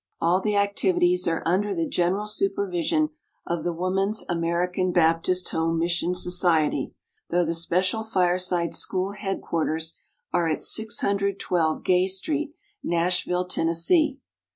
[0.19, 3.09] All the activities are under the general supervision
[3.45, 6.95] of the Woman's American Baptist Home Mission Society,
[7.29, 9.99] though the special Fireside School head quarters
[10.33, 14.17] are at 612 Gay Street, Nashville, Tennessee.